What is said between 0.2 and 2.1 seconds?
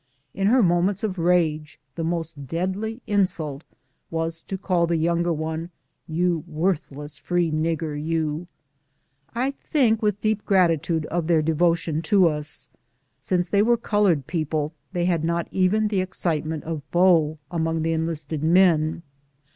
In her moments of rage the